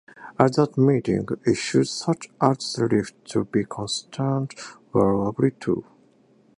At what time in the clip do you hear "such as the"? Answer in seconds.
1.91-2.87